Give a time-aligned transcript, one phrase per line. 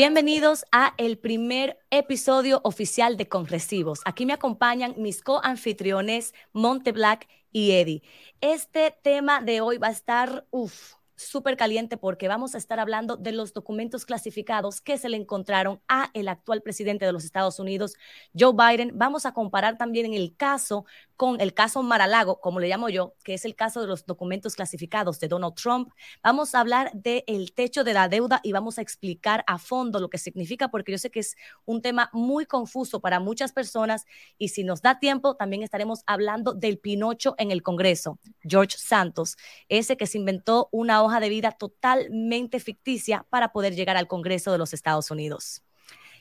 [0.00, 3.98] Bienvenidos a el primer episodio oficial de Conresivos.
[4.04, 8.02] Aquí me acompañan mis co-anfitriones Monte Black y Eddie.
[8.40, 13.16] Este tema de hoy va a estar, uff, súper caliente porque vamos a estar hablando
[13.16, 17.58] de los documentos clasificados que se le encontraron a el actual presidente de los Estados
[17.58, 17.96] Unidos,
[18.38, 18.92] Joe Biden.
[18.94, 20.86] Vamos a comparar también en el caso
[21.18, 24.54] con el caso Maralago, como le llamo yo, que es el caso de los documentos
[24.54, 25.90] clasificados de Donald Trump.
[26.22, 30.10] Vamos a hablar del techo de la deuda y vamos a explicar a fondo lo
[30.10, 34.06] que significa, porque yo sé que es un tema muy confuso para muchas personas
[34.38, 39.36] y si nos da tiempo, también estaremos hablando del Pinocho en el Congreso, George Santos,
[39.68, 44.52] ese que se inventó una hoja de vida totalmente ficticia para poder llegar al Congreso
[44.52, 45.64] de los Estados Unidos.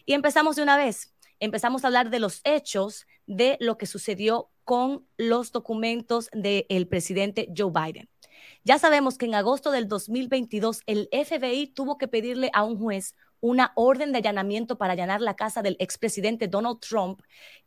[0.07, 1.13] Y empezamos de una vez.
[1.39, 7.47] Empezamos a hablar de los hechos de lo que sucedió con los documentos del presidente
[7.55, 8.09] Joe Biden.
[8.65, 13.15] Ya sabemos que en agosto del 2022 el FBI tuvo que pedirle a un juez
[13.39, 17.21] una orden de allanamiento para allanar la casa del expresidente Donald Trump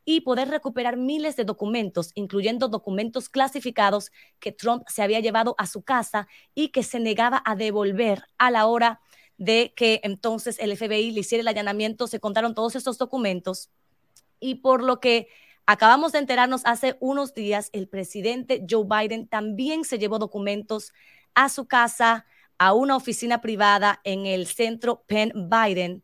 [0.05, 5.67] y poder recuperar miles de documentos, incluyendo documentos clasificados que Trump se había llevado a
[5.67, 9.01] su casa y que se negaba a devolver a la hora
[9.39, 13.71] de que entonces el FBI le hiciera el allanamiento, se contaron todos estos documentos
[14.39, 15.29] y por lo que
[15.67, 20.93] Acabamos de enterarnos hace unos días, el presidente Joe Biden también se llevó documentos
[21.35, 22.27] a su casa,
[22.59, 26.03] a una oficina privada en el centro Penn Biden,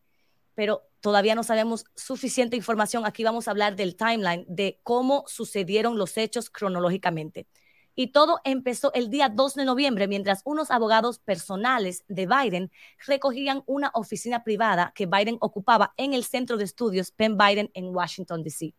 [0.54, 3.04] pero todavía no sabemos suficiente información.
[3.04, 7.46] Aquí vamos a hablar del timeline de cómo sucedieron los hechos cronológicamente.
[7.94, 12.70] Y todo empezó el día 2 de noviembre, mientras unos abogados personales de Biden
[13.06, 17.94] recogían una oficina privada que Biden ocupaba en el centro de estudios Penn Biden en
[17.94, 18.74] Washington, D.C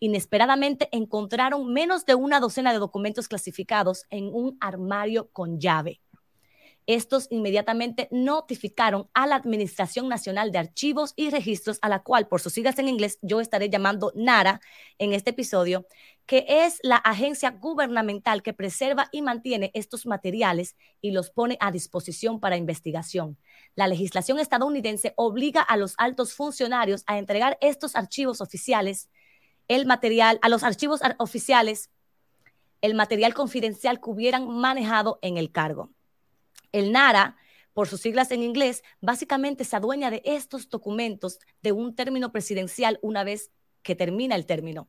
[0.00, 6.00] inesperadamente encontraron menos de una docena de documentos clasificados en un armario con llave.
[6.86, 12.40] Estos inmediatamente notificaron a la Administración Nacional de Archivos y Registros, a la cual, por
[12.40, 14.60] sus siglas en inglés, yo estaré llamando NARA
[14.98, 15.86] en este episodio,
[16.26, 21.70] que es la agencia gubernamental que preserva y mantiene estos materiales y los pone a
[21.70, 23.38] disposición para investigación.
[23.76, 29.10] La legislación estadounidense obliga a los altos funcionarios a entregar estos archivos oficiales
[29.70, 31.90] el material, a los archivos oficiales,
[32.80, 35.92] el material confidencial que hubieran manejado en el cargo.
[36.72, 37.36] El NARA,
[37.72, 42.98] por sus siglas en inglés, básicamente se adueña de estos documentos de un término presidencial
[43.00, 44.88] una vez que termina el término.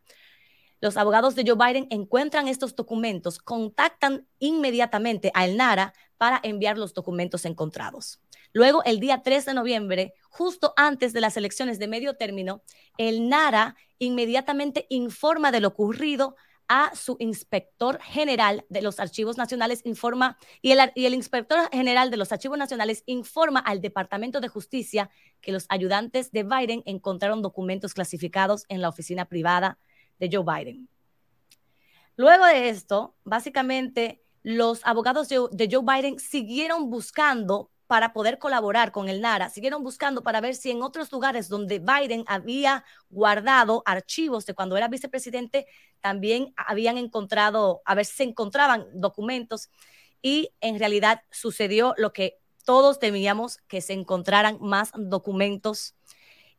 [0.82, 6.96] Los abogados de Joe Biden encuentran estos documentos, contactan inmediatamente al NARA para enviar los
[6.96, 8.20] documentos encontrados.
[8.52, 12.64] Luego, el día 3 de noviembre, justo antes de las elecciones de medio término,
[12.98, 16.36] el NARA inmediatamente informa de lo ocurrido
[16.68, 22.10] a su inspector general de los archivos nacionales, informa, y el, y el inspector general
[22.10, 25.12] de los archivos nacionales informa al Departamento de Justicia
[25.42, 29.78] que los ayudantes de Biden encontraron documentos clasificados en la oficina privada
[30.22, 30.88] de Joe Biden.
[32.16, 39.10] Luego de esto, básicamente, los abogados de Joe Biden siguieron buscando para poder colaborar con
[39.10, 39.50] el NARA.
[39.50, 44.78] Siguieron buscando para ver si en otros lugares donde Biden había guardado archivos de cuando
[44.78, 45.66] era vicepresidente,
[46.00, 49.70] también habían encontrado, a ver si se encontraban documentos.
[50.22, 55.96] Y en realidad sucedió lo que todos temíamos, que se encontraran más documentos.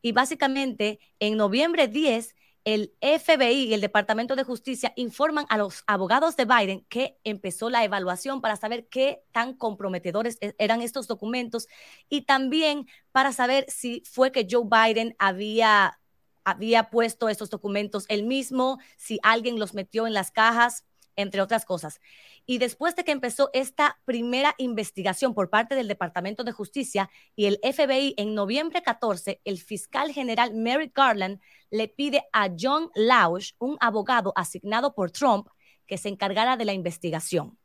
[0.01, 2.35] Y básicamente en noviembre 10
[2.65, 7.69] el FBI y el Departamento de Justicia informan a los abogados de Biden que empezó
[7.69, 11.67] la evaluación para saber qué tan comprometedores e-, eran estos documentos
[12.09, 15.99] y también para saber si fue que Joe Biden había,
[16.45, 20.85] había puesto estos documentos él mismo, si alguien los metió en las cajas
[21.15, 21.99] entre otras cosas.
[22.45, 27.45] Y después de que empezó esta primera investigación por parte del Departamento de Justicia y
[27.45, 31.39] el FBI en noviembre 14, el fiscal general Merrick Garland
[31.71, 35.47] le pide a John Lausch, un abogado asignado por Trump,
[35.87, 37.57] que se encargara de la investigación.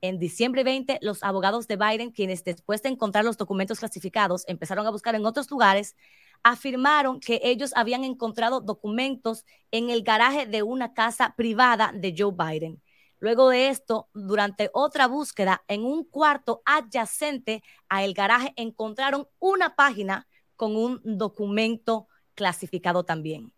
[0.00, 4.86] En diciembre 20, los abogados de Biden, quienes después de encontrar los documentos clasificados empezaron
[4.86, 5.96] a buscar en otros lugares,
[6.42, 12.32] afirmaron que ellos habían encontrado documentos en el garaje de una casa privada de Joe
[12.32, 12.82] Biden.
[13.18, 19.74] Luego de esto, durante otra búsqueda en un cuarto adyacente a el garaje, encontraron una
[19.74, 20.26] página
[20.56, 23.52] con un documento clasificado también.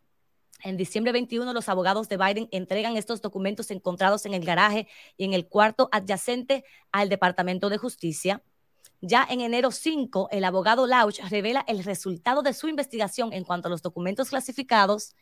[0.65, 5.25] En diciembre 21, los abogados de Biden entregan estos documentos encontrados en el garaje y
[5.25, 8.43] en el cuarto adyacente al Departamento de Justicia.
[9.01, 13.69] Ya en enero 5, el abogado Lauch revela el resultado de su investigación en cuanto
[13.69, 15.15] a los documentos clasificados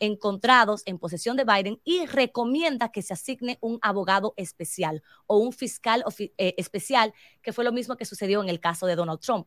[0.00, 5.52] encontrados en posesión de Biden y recomienda que se asigne un abogado especial o un
[5.52, 9.46] fiscal eh, especial, que fue lo mismo que sucedió en el caso de Donald Trump.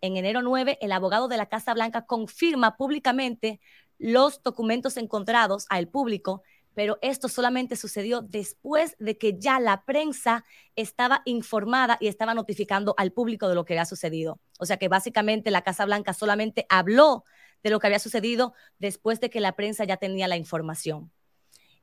[0.00, 3.60] En enero 9, el abogado de la Casa Blanca confirma públicamente
[3.98, 6.42] los documentos encontrados al público,
[6.74, 10.44] pero esto solamente sucedió después de que ya la prensa
[10.74, 14.40] estaba informada y estaba notificando al público de lo que había sucedido.
[14.58, 17.24] O sea que básicamente la Casa Blanca solamente habló
[17.62, 21.10] de lo que había sucedido después de que la prensa ya tenía la información.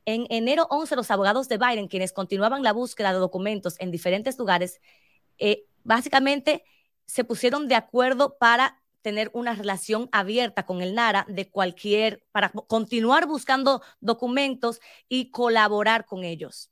[0.06, 4.38] En enero 11, los abogados de Biden, quienes continuaban la búsqueda de documentos en diferentes
[4.40, 4.82] lugares,
[5.38, 6.64] eh, básicamente
[7.06, 12.50] se pusieron de acuerdo para tener una relación abierta con el NARA de cualquier, para
[12.50, 16.70] continuar buscando documentos y colaborar con ellos.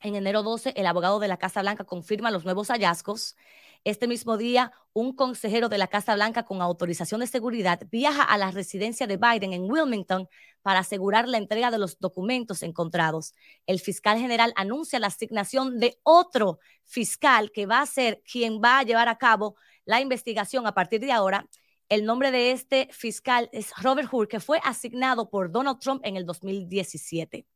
[0.00, 3.36] En enero 12, el abogado de la Casa Blanca confirma los nuevos hallazgos.
[3.84, 8.38] Este mismo día, un consejero de la Casa Blanca con autorización de seguridad viaja a
[8.38, 10.28] la residencia de Biden en Wilmington
[10.62, 13.34] para asegurar la entrega de los documentos encontrados.
[13.66, 18.78] El fiscal general anuncia la asignación de otro fiscal que va a ser quien va
[18.78, 21.48] a llevar a cabo la investigación a partir de ahora.
[21.88, 26.16] El nombre de este fiscal es Robert Hur, que fue asignado por Donald Trump en
[26.16, 27.46] el 2017.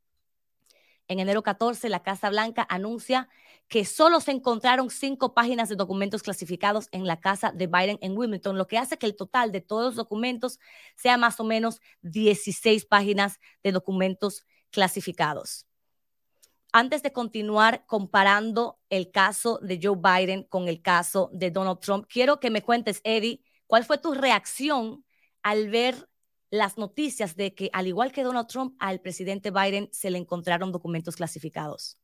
[1.08, 3.28] En enero 14, la Casa Blanca anuncia
[3.68, 8.16] que solo se encontraron cinco páginas de documentos clasificados en la casa de Biden en
[8.16, 10.58] Wilmington, lo que hace que el total de todos los documentos
[10.96, 15.66] sea más o menos 16 páginas de documentos clasificados.
[16.72, 22.06] Antes de continuar comparando el caso de Joe Biden con el caso de Donald Trump,
[22.08, 25.04] quiero que me cuentes, Eddie, cuál fue tu reacción
[25.42, 26.08] al ver
[26.50, 30.72] las noticias de que, al igual que Donald Trump, al presidente Biden se le encontraron
[30.72, 31.98] documentos clasificados?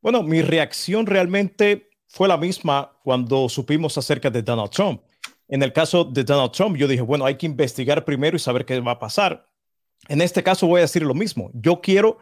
[0.00, 5.02] Bueno, mi reacción realmente fue la misma cuando supimos acerca de Donald Trump.
[5.48, 8.64] En el caso de Donald Trump, yo dije, bueno, hay que investigar primero y saber
[8.64, 9.48] qué va a pasar.
[10.08, 11.50] En este caso voy a decir lo mismo.
[11.54, 12.18] Yo quiero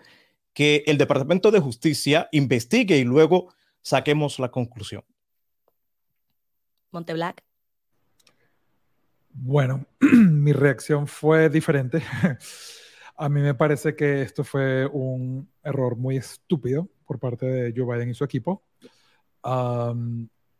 [0.52, 3.52] que el Departamento de Justicia investigue y luego
[3.82, 5.04] saquemos la conclusión.
[6.90, 7.42] Monteblack.
[9.36, 12.00] Bueno, mi reacción fue diferente.
[13.16, 17.94] A mí me parece que esto fue un error muy estúpido por parte de Joe
[17.94, 18.64] Biden y su equipo.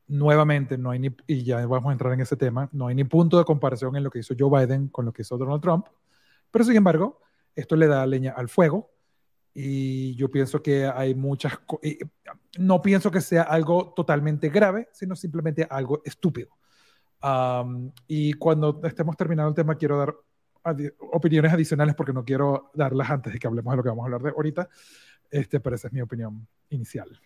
[0.07, 3.05] nuevamente, no hay ni, y ya vamos a entrar en ese tema, no hay ni
[3.05, 5.87] punto de comparación en lo que hizo Joe Biden con lo que hizo Donald Trump,
[6.51, 7.21] pero sin embargo,
[7.57, 8.91] esto le da leña al fuego
[9.55, 11.59] y yo pienso que hay muchas,
[12.59, 16.51] no pienso que sea algo totalmente grave, sino simplemente algo estúpido
[18.07, 20.15] y cuando estemos terminando el tema, quiero dar
[21.13, 24.07] opiniones adicionales porque no quiero darlas antes de que hablemos de lo que vamos a
[24.07, 24.69] hablar de ahorita.
[25.31, 27.21] Este, pero esa es mi opinión inicial.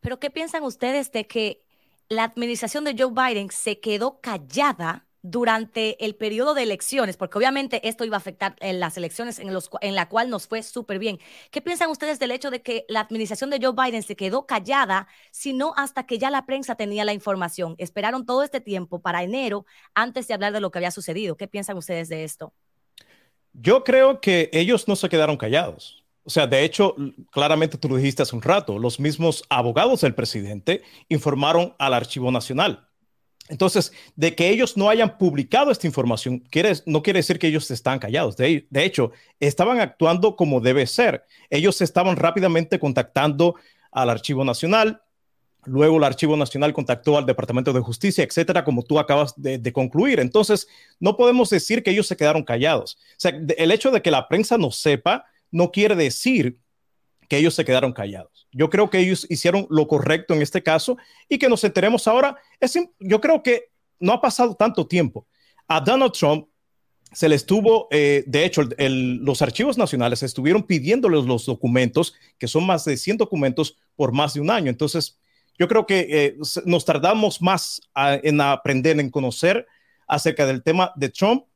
[0.00, 1.64] Pero ¿qué piensan ustedes de que
[2.08, 7.88] la administración de Joe Biden se quedó callada durante el periodo de elecciones, porque obviamente
[7.88, 10.98] esto iba a afectar en las elecciones en, los, en la cual nos fue súper
[10.98, 11.18] bien.
[11.50, 15.06] ¿Qué piensan ustedes del hecho de que la administración de Joe Biden se quedó callada,
[15.30, 17.76] sino hasta que ya la prensa tenía la información?
[17.78, 19.64] Esperaron todo este tiempo para enero
[19.94, 21.36] antes de hablar de lo que había sucedido.
[21.36, 22.52] ¿Qué piensan ustedes de esto?
[23.52, 26.04] Yo creo que ellos no se quedaron callados.
[26.24, 26.96] O sea, de hecho,
[27.30, 32.30] claramente tú lo dijiste hace un rato, los mismos abogados del presidente informaron al Archivo
[32.30, 32.88] Nacional
[33.48, 36.44] entonces, de que ellos no hayan publicado esta información
[36.86, 38.36] no quiere decir que ellos están callados.
[38.36, 41.24] De, hecho, estaban actuando como debe ser.
[41.50, 43.56] Ellos estaban rápidamente contactando
[43.90, 45.02] al Archivo Nacional,
[45.64, 49.72] luego el Archivo Nacional contactó al Departamento de Justicia, etcétera, como tú acabas de, de
[49.72, 50.20] concluir.
[50.20, 50.68] Entonces,
[50.98, 52.96] no podemos decir que ellos se quedaron callados.
[53.12, 56.58] O sea, el hecho de que la prensa no sepa no quiere decir
[57.32, 58.46] que ellos se quedaron callados.
[58.52, 60.98] Yo creo que ellos hicieron lo correcto en este caso
[61.30, 62.36] y que nos enteremos ahora.
[62.60, 65.26] Es, yo creo que no ha pasado tanto tiempo.
[65.66, 66.48] A Donald Trump
[67.10, 72.66] se le estuvo, eh, de hecho, los archivos nacionales estuvieron pidiéndoles los documentos, que son
[72.66, 74.68] más de 100 documentos, por más de un año.
[74.68, 75.18] Entonces,
[75.58, 76.36] yo creo que eh,
[76.66, 79.66] nos tardamos más en aprender, en conocer
[80.06, 81.46] acerca del tema de Trump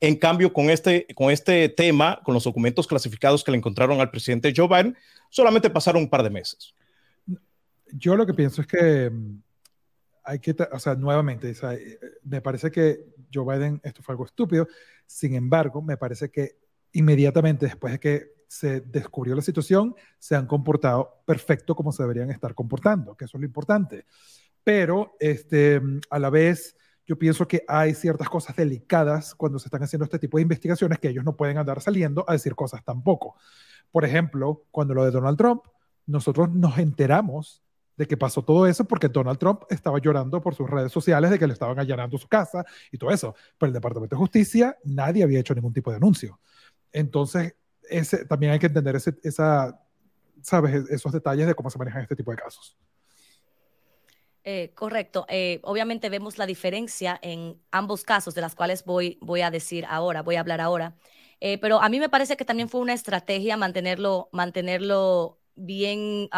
[0.00, 4.10] en cambio, con este, con este tema, con los documentos clasificados que le encontraron al
[4.10, 4.96] presidente Joe Biden,
[5.30, 6.74] solamente pasaron un par de meses.
[7.92, 9.42] Yo lo que pienso es que mm,
[10.24, 14.66] hay que, o sea, nuevamente, eh, me parece que Joe Biden, esto fue algo estúpido.
[15.06, 16.56] Sin embargo, me parece que
[16.92, 22.30] inmediatamente después de que se descubrió la situación, se han comportado perfecto como se deberían
[22.30, 24.06] estar comportando, que eso es lo importante.
[24.62, 29.82] Pero este, a la vez yo pienso que hay ciertas cosas delicadas cuando se están
[29.82, 33.36] haciendo este tipo de investigaciones que ellos no pueden andar saliendo a decir cosas tampoco.
[33.90, 35.64] Por ejemplo, cuando lo de Donald Trump,
[36.06, 37.62] nosotros nos enteramos
[37.96, 41.38] de que pasó todo eso porque Donald Trump estaba llorando por sus redes sociales de
[41.38, 43.34] que le estaban allanando su casa y todo eso.
[43.58, 46.40] Pero el Departamento de Justicia nadie había hecho ningún tipo de anuncio.
[46.92, 47.54] Entonces,
[47.88, 49.80] ese, también hay que entender ese, esa,
[50.42, 50.88] ¿sabes?
[50.90, 52.76] esos detalles de cómo se manejan este tipo de casos.
[54.46, 55.24] Eh, correcto.
[55.28, 59.86] Eh, obviamente vemos la diferencia en ambos casos, de las cuales voy, voy a decir
[59.88, 60.96] ahora, voy a hablar ahora.
[61.40, 66.28] Eh, pero a mí me parece que también fue una estrategia mantenerlo, mantenerlo bien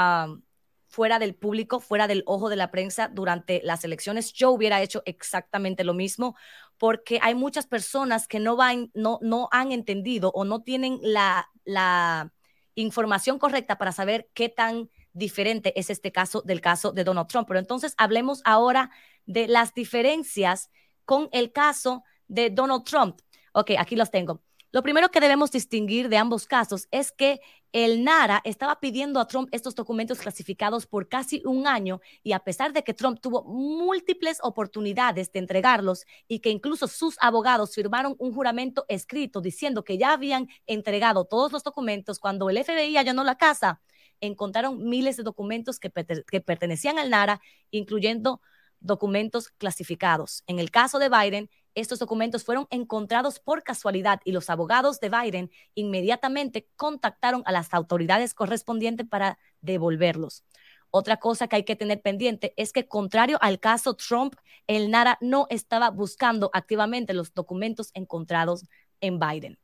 [0.88, 4.32] fuera del público, fuera del ojo de la prensa durante las elecciones.
[4.32, 6.36] Yo hubiera hecho exactamente lo mismo
[6.78, 11.50] porque hay muchas personas que no, van, no, no han entendido o no tienen la,
[11.64, 12.32] la
[12.76, 17.48] información correcta para saber qué tan diferente es este caso del caso de Donald Trump.
[17.48, 18.90] Pero entonces hablemos ahora
[19.24, 20.70] de las diferencias
[21.04, 23.20] con el caso de Donald Trump.
[23.52, 24.42] Ok, aquí los tengo.
[24.72, 27.40] Lo primero que debemos distinguir de ambos casos es que
[27.72, 32.40] el NARA estaba pidiendo a Trump estos documentos clasificados por casi un año y a
[32.40, 38.16] pesar de que Trump tuvo múltiples oportunidades de entregarlos y que incluso sus abogados firmaron
[38.18, 43.24] un juramento escrito diciendo que ya habían entregado todos los documentos cuando el FBI allanó
[43.24, 43.80] la casa,
[44.20, 48.40] encontraron miles de documentos que, pertenecían al NARA, incluyendo
[48.80, 50.42] documentos clasificados.
[50.46, 55.10] En el caso de Biden, estos documentos fueron encontrados por casualidad y los abogados de
[55.10, 60.44] Biden inmediatamente contactaron a las autoridades correspondientes para devolverlos.
[60.90, 64.34] Otra cosa que hay que tener pendiente es que, contrario al caso Trump,
[64.66, 68.64] el NARA no estaba buscando activamente los documentos encontrados
[69.00, 69.58] en Biden.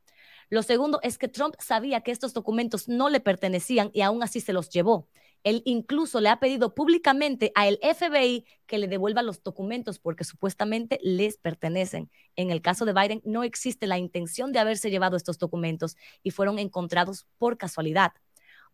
[0.53, 4.43] Lo segundo es que Trump sabía que estos documentos no le pertenecían y aún así
[4.43, 5.09] se los llevó.
[5.45, 10.25] Él incluso le ha pedido públicamente a el FBI que le devuelva los documentos porque
[10.25, 12.11] supuestamente les pertenecen.
[12.37, 16.33] En el caso de Biden no existe la intención de haberse llevado estos documentos y
[16.33, 18.13] fueron encontrados por casualidad.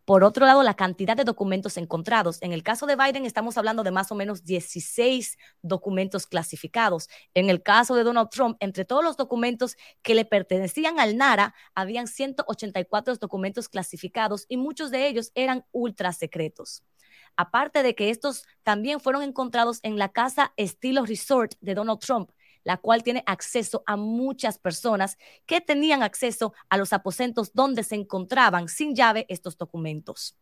[0.09, 2.39] Por otro lado, la cantidad de documentos encontrados.
[2.41, 7.09] En el caso de Biden estamos hablando de más o menos 16 documentos clasificados.
[7.35, 11.53] En el caso de Donald Trump, entre todos los documentos que le pertenecían al NARA,
[11.75, 16.83] habían 184 documentos clasificados y muchos de ellos eran ultra secretos.
[17.37, 22.31] Aparte de que estos también fueron encontrados en la casa estilo resort de Donald Trump,
[22.63, 27.95] la cual tiene acceso a muchas personas que tenían acceso a los aposentos donde se
[27.95, 30.37] encontraban sin llave estos documentos.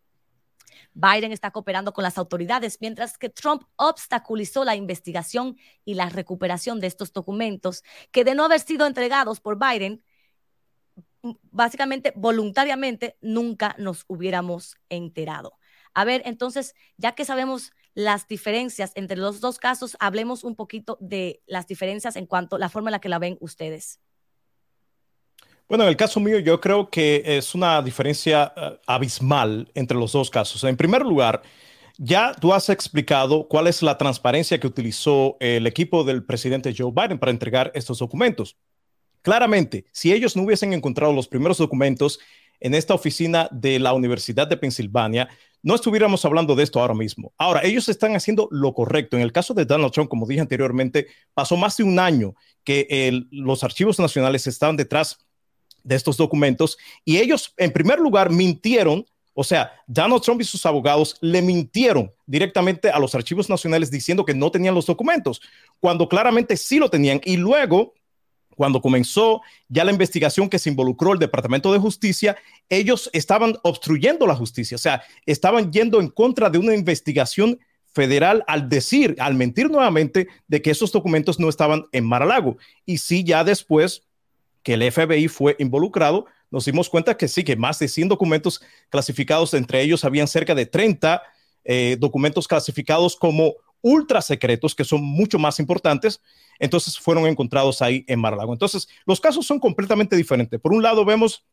[0.94, 6.80] Biden está cooperando con las autoridades, mientras que Trump obstaculizó la investigación y la recuperación
[6.80, 10.04] de estos documentos, que de no haber sido entregados por Biden,
[11.52, 15.58] básicamente voluntariamente, nunca nos hubiéramos enterado.
[15.94, 21.00] A ver, entonces, ya que sabemos las diferencias entre los dos casos, hablemos un poquito
[21.01, 24.00] de las diferencias en cuanto a la forma en la que la ven ustedes.
[25.68, 30.12] Bueno, en el caso mío, yo creo que es una diferencia uh, abismal entre los
[30.12, 30.63] dos casos.
[30.63, 31.42] En primer lugar,
[31.98, 36.92] ya tú has explicado cuál es la transparencia que utilizó el equipo del presidente Joe
[36.94, 38.58] Biden para entregar estos documentos.
[39.24, 42.20] Claramente, si ellos no hubiesen encontrado los primeros documentos
[42.60, 45.30] en esta oficina de la Universidad de Pensilvania,
[45.64, 47.34] no estuviéramos hablando de esto ahora mismo.
[47.38, 49.18] Ahora, ellos están haciendo lo correcto.
[49.18, 53.26] En el caso de Donald Trump, como dije anteriormente, pasó más de un año que
[53.32, 55.26] los archivos nacionales estaban detrás
[55.84, 59.06] de estos documentos y ellos, en primer lugar, mintieron.
[59.34, 64.26] O sea, Donald Trump y sus abogados le mintieron directamente a los archivos nacionales diciendo
[64.26, 65.42] que no tenían los documentos,
[65.80, 67.22] cuando claramente sí lo tenían.
[67.24, 67.94] Y luego
[68.58, 72.36] cuando comenzó ya la investigación que se involucró el Departamento de Justicia,
[72.70, 77.60] ellos estaban obstruyendo la justicia, o sea, estaban yendo en contra de una investigación
[77.94, 82.58] federal al decir, al mentir nuevamente de que esos documentos no estaban en Mar-a-Lago.
[82.84, 84.04] Y sí, ya después
[84.64, 88.62] que el FBI fue involucrado, nos dimos cuenta que sí, que más de 100 documentos
[88.90, 91.22] clasificados, entre ellos habían cerca de 30
[91.64, 93.54] eh, documentos clasificados como
[93.88, 96.22] ultra secretos, que son mucho más importantes,
[96.60, 100.60] entonces fueron encontrados ahí en mar lago Entonces, los casos son completamente diferentes.
[100.60, 101.46] Por un lado, vemos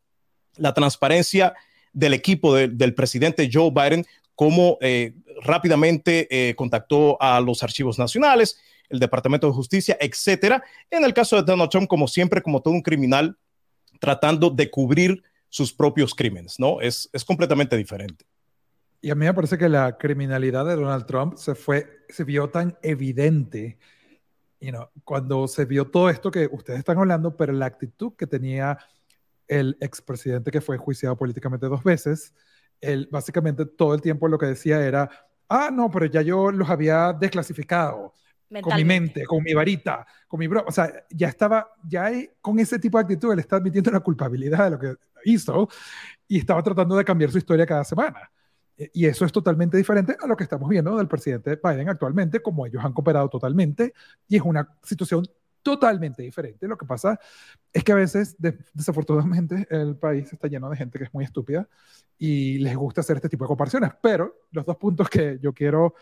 [0.57, 1.55] la transparencia
[1.93, 8.59] del equipo del presidente Joe Biden, cómo eh, rápidamente eh, contactó a los archivos nacionales,
[8.89, 10.63] el Departamento de Justicia, etcétera.
[10.91, 13.37] En el caso de Donald Trump, como siempre, como todo un criminal,
[14.01, 16.81] tratando de cubrir sus propios crímenes, ¿no?
[16.81, 18.25] Es, es completamente diferente.
[19.05, 22.49] Y a mí me parece que la criminalidad de Donald Trump se fue, se vio
[22.49, 23.77] tan evidente,
[24.61, 28.27] you know, cuando se vio todo esto que ustedes están hablando, pero la actitud que
[28.27, 28.79] tenía
[29.47, 32.33] el expresidente que fue juiciado políticamente dos veces,
[32.81, 35.11] él básicamente todo el tiempo lo que decía era,
[35.51, 38.15] ah, no, pero ya yo los había desclasificado
[38.63, 40.65] con mi mente, con mi varita, con mi bro.
[40.67, 44.65] O sea, ya estaba, ya con ese tipo de actitud, él está admitiendo la culpabilidad
[44.65, 44.95] de lo que
[45.27, 45.69] hizo
[46.27, 48.31] y estaba tratando de cambiar su historia cada semana.
[48.77, 52.41] Eh, y eso es totalmente diferente a lo que estamos viendo del presidente Biden actualmente,
[52.41, 53.95] como ellos han cooperado totalmente,
[54.29, 55.27] y es una situación
[55.63, 56.69] totalmente diferente.
[56.69, 57.19] Lo que pasa
[57.73, 58.37] es que a veces,
[58.75, 61.69] desafortunadamente, el país está lleno de gente que es muy estúpida
[62.19, 63.91] y les gusta hacer este tipo de comparaciones.
[64.03, 65.95] Pero los dos puntos que yo quiero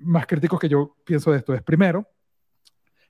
[0.00, 2.08] más críticos que yo pienso de esto es, primero,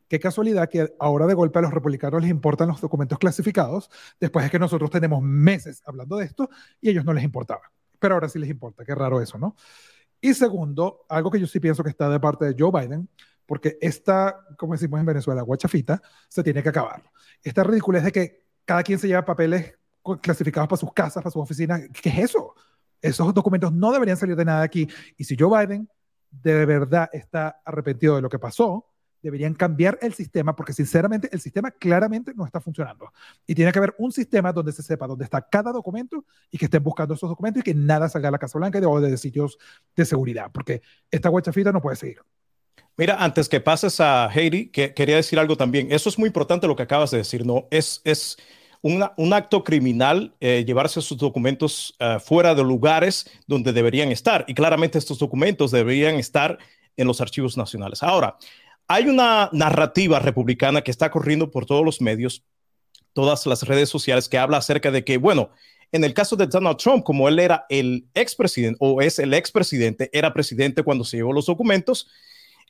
[0.07, 4.45] qué casualidad que ahora de golpe a los republicanos les importan los documentos clasificados, después
[4.45, 7.73] es que nosotros tenemos meses hablando de esto y a ellos no les importaba.
[7.99, 9.57] Pero ahora sí les importa, qué raro eso, ¿no?
[10.21, 13.09] Y segundo, algo que yo sí pienso que está de parte de Joe Biden,
[13.45, 17.03] porque esta, como decimos en Venezuela, guachafita, se tiene que acabar.
[17.43, 19.75] Esta ridiculez de que cada quien se lleva papeles
[20.21, 22.55] clasificados para sus casas, para sus oficinas, ¿qué es eso?
[23.01, 24.89] Esos documentos no deberían salir de nada aquí.
[25.17, 25.89] Y si Joe Biden
[26.31, 28.87] de verdad está arrepentido de lo que pasó,
[29.23, 33.13] deberían cambiar el sistema porque sinceramente el sistema claramente no está funcionando.
[33.47, 36.67] Y tiene que haber un sistema donde se sepa dónde está cada documento y que
[36.67, 39.59] estén buscando esos documentos y que nada salga a la Casa Blanca o de sitios
[39.95, 42.21] de seguridad, porque esta guachafita no puede seguir.
[42.97, 45.93] Mira, antes que pases a Heidi, que quería decir algo también.
[45.93, 47.69] Eso es muy importante lo que acabas de decir, ¿no?
[47.71, 48.39] Es, es
[48.83, 54.45] un acto criminal eh, llevarse sus documentos eh, fuera de lugares donde deberían estar.
[54.49, 56.59] Y claramente estos documentos deberían estar
[56.97, 58.03] en los archivos nacionales.
[58.03, 58.37] Ahora,
[58.89, 62.45] hay una narrativa republicana que está corriendo por todos los medios,
[63.13, 65.51] todas las redes sociales, que habla acerca de que, bueno,
[65.93, 70.11] en el caso de Donald Trump, como él era el expresidente o es el expresidente,
[70.13, 72.09] era presidente cuando se llevó los documentos,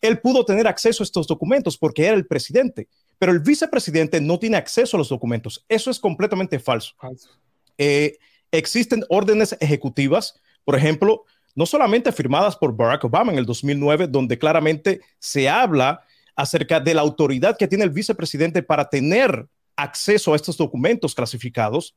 [0.01, 4.39] él pudo tener acceso a estos documentos porque era el presidente, pero el vicepresidente no
[4.39, 5.65] tiene acceso a los documentos.
[5.69, 6.95] Eso es completamente falso.
[7.79, 8.19] Eh,
[8.51, 11.25] existen órdenes ejecutivas, por ejemplo,
[11.57, 16.05] no solamente firmadas por Barack Obama en el 2009, donde claramente se habla
[16.37, 21.97] acerca de la autoridad que tiene el vicepresidente para tener acceso a estos documentos clasificados,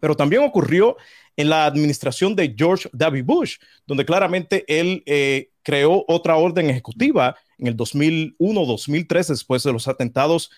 [0.00, 0.96] pero también ocurrió
[1.36, 3.22] en la administración de George W.
[3.22, 9.88] Bush, donde claramente él eh, creó otra orden ejecutiva en el 2001-2003, después de los
[9.88, 10.50] atentados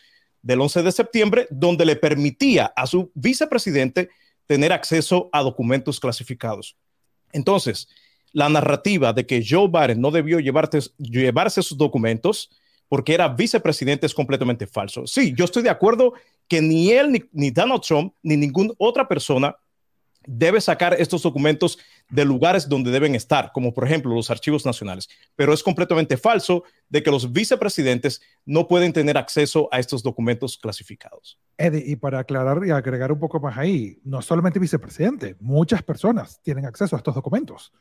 [0.43, 4.11] del 11 de septiembre, donde le permitía a su vicepresidente
[4.47, 6.77] tener acceso a documentos clasificados.
[7.33, 7.89] Entonces,
[8.33, 12.51] la narrativa de que Joe Biden no debió llevarse sus documentos
[12.89, 15.07] porque era vicepresidente es completamente falso.
[15.07, 16.15] Sí, yo estoy de acuerdo
[16.49, 19.57] que ni él, ni, Donald Trump, ni ninguna otra persona
[20.27, 21.79] debe sacar estos documentos
[22.11, 25.09] de lugares donde deben estar, como por ejemplo los archivos nacionales.
[25.37, 30.59] Pero es completamente falso de que los vicepresidentes no pueden tener acceso a estos documentos
[30.59, 31.39] clasificados.
[31.57, 36.41] Eddie, y para aclarar y agregar un poco más ahí, no solamente vicepresidente, muchas personas
[36.43, 37.73] tienen acceso a estos documentos.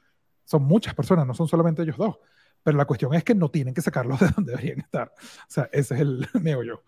[0.47, 2.15] Son muchas personas, no son solamente ellos dos.
[2.63, 5.11] Pero la cuestión es que no tienen que sacarlos de donde deberían estar.
[5.19, 6.83] O sea, ese es el meollo.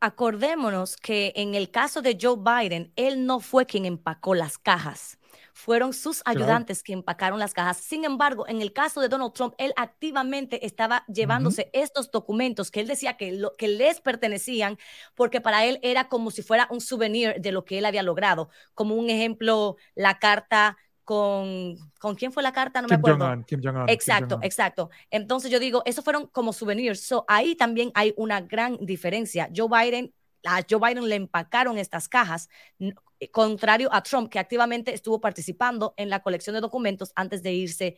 [0.00, 5.18] Acordémonos que en el caso de Joe Biden, él no fue quien empacó las cajas.
[5.52, 7.76] Fueron sus ayudantes que empacaron las cajas.
[7.76, 12.80] Sin embargo, en el caso de Donald Trump, él activamente estaba llevándose estos documentos que
[12.80, 14.78] él decía que, que les pertenecían,
[15.14, 18.48] porque para él era como si fuera un souvenir de lo que él había logrado.
[18.72, 20.78] Como un ejemplo, la carta
[21.10, 22.80] con, ¿con quién fue la carta?
[22.80, 23.44] No me acuerdo.
[23.44, 23.88] Kim Jong-un.
[23.88, 24.90] Exacto, exacto.
[25.10, 27.00] Entonces yo digo, esos fueron como souvenirs.
[27.00, 29.50] So, ahí también hay una gran diferencia.
[29.52, 32.92] Joe Biden, a Joe Biden le empacaron estas cajas, eh,
[33.32, 37.96] contrario a Trump, que activamente estuvo participando en la colección de documentos antes de irse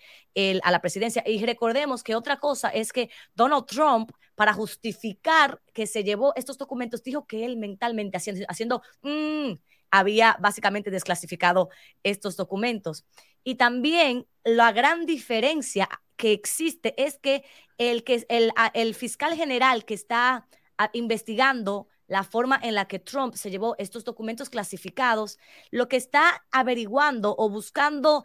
[0.62, 1.22] a la presidencia.
[1.27, 6.57] Y recordemos que otra cosa es que Donald Trump, para justificar que se llevó estos
[6.57, 9.53] documentos, dijo que él mentalmente haciendo, haciendo mm,
[9.92, 11.68] había básicamente desclasificado
[12.02, 13.05] estos documentos.
[13.44, 17.44] Y también la gran diferencia que existe es que
[17.78, 20.48] el, que, el, fiscal general que está
[20.92, 25.38] investigando la forma en la que Trump se llevó estos documentos clasificados,
[25.70, 28.24] lo que está averiguando o buscando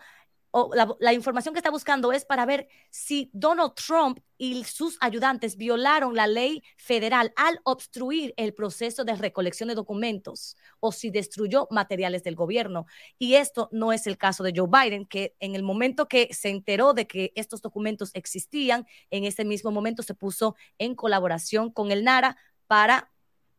[0.99, 6.15] la, información que está buscando es para ver si Donald Trump y sus ayudantes violaron
[6.15, 12.23] la ley federal al obstruir el proceso de recolección de documentos o si destruyó materiales
[12.23, 12.85] del gobierno.
[13.19, 16.49] Y esto no es el caso de Joe Biden, que en el momento que se
[16.49, 21.91] enteró de que estos documentos existían, en ese mismo momento se puso en colaboración con
[21.91, 23.11] el NARA para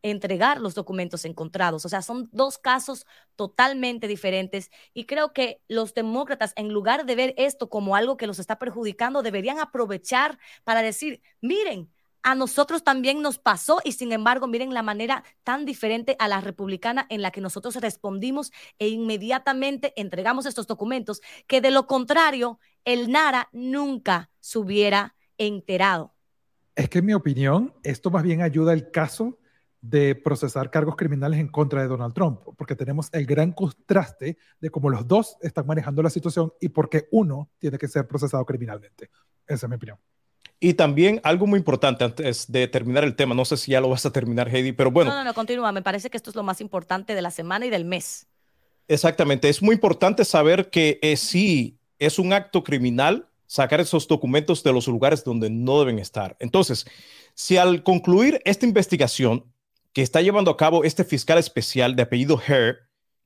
[0.02, 1.84] entregar los documentos encontrados.
[1.84, 3.06] O sea, son dos casos
[3.36, 8.26] totalmente diferentes y creo que los demócratas, en lugar de ver esto como algo que
[8.26, 11.90] los está perjudicando, deberían aprovechar para decir, miren,
[12.22, 16.40] a nosotros también nos pasó y sin embargo, miren la manera tan diferente a la
[16.40, 22.58] republicana en la que nosotros respondimos e inmediatamente entregamos estos documentos, que de lo contrario,
[22.84, 26.14] el NARA nunca se hubiera enterado.
[26.74, 29.38] Es que en mi opinión, esto más bien ayuda al caso
[29.80, 34.70] de procesar cargos criminales en contra de Donald Trump, porque tenemos el gran contraste de
[34.70, 38.44] cómo los dos están manejando la situación y por qué uno tiene que ser procesado
[38.44, 39.10] criminalmente.
[39.46, 39.98] Esa es mi opinión.
[40.60, 43.88] Y también algo muy importante antes de terminar el tema, no sé si ya lo
[43.88, 45.12] vas a terminar, Heidi, pero bueno.
[45.12, 45.70] No, no, no, continúa.
[45.70, 48.26] Me parece que esto es lo más importante de la semana y del mes.
[48.88, 49.48] Exactamente.
[49.48, 54.72] Es muy importante saber que eh, sí es un acto criminal sacar esos documentos de
[54.72, 56.36] los lugares donde no deben estar.
[56.40, 56.86] Entonces,
[57.34, 59.44] si al concluir esta investigación
[59.92, 62.76] que está llevando a cabo este fiscal especial de apellido Hare,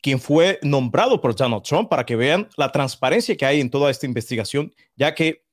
[0.01, 3.91] quien fue nombrado por Donald Trump para que vean la transparencia que hay en toda
[3.91, 5.45] esta investigación, ya que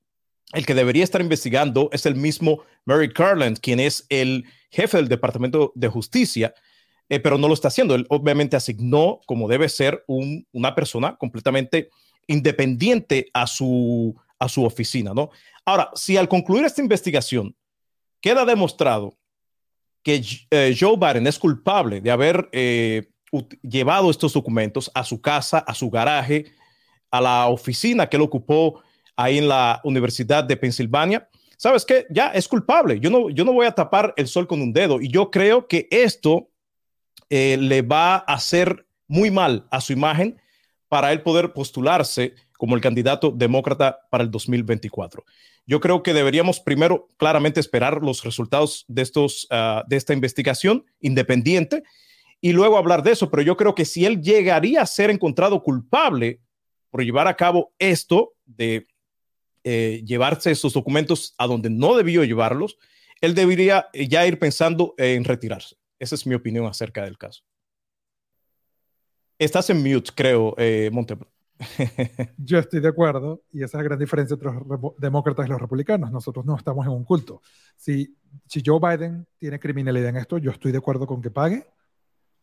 [0.53, 5.07] el que debería estar investigando es el mismo Mary Garland, quien es el jefe del
[5.07, 6.55] Departamento de Justicia,
[7.09, 7.93] eh, pero no lo está haciendo.
[7.93, 11.89] Él obviamente asignó, como debe ser, una persona completamente
[12.25, 15.29] independiente a su, a su oficina, ¿no?
[15.65, 17.55] Ahora, si al concluir esta investigación
[18.21, 19.18] queda demostrado
[20.03, 23.09] que eh, Joe Biden es culpable de haber eh,
[23.61, 26.45] llevado estos documentos a su casa, a su garaje,
[27.11, 28.81] a la oficina que él ocupó
[29.15, 32.07] ahí en la Universidad de Pensilvania, ¿sabes qué?
[32.09, 32.99] Ya es culpable.
[32.99, 35.01] Yo no, yo no voy a tapar el sol con un dedo.
[35.01, 36.49] Y yo creo que esto
[37.29, 40.39] eh, le va a hacer muy mal a su imagen
[40.87, 45.25] para él poder postularse como el candidato demócrata para el 2024.
[45.69, 50.83] Yo creo que deberíamos primero claramente esperar los resultados de, estos, ah, de esta investigación
[50.99, 51.83] independiente
[52.41, 55.61] y luego hablar de eso, pero yo creo que si él llegaría a ser encontrado
[55.61, 56.41] culpable
[56.89, 58.87] por llevar a cabo esto de
[59.63, 62.79] eh, llevarse esos documentos a donde no debió llevarlos,
[63.21, 65.75] él debería eh, ya ir pensando en retirarse.
[65.99, 67.43] Esa es mi opinión acerca del caso.
[69.37, 70.89] Estás en mute, creo, eh,
[72.37, 75.59] Yo estoy de acuerdo y esa es la gran diferencia entre los demócratas y los
[75.59, 76.11] republicanos.
[76.11, 77.41] Nosotros no estamos en un culto.
[77.75, 78.17] Si,
[78.47, 81.67] si Joe Biden tiene criminalidad en esto, yo estoy de acuerdo con que pague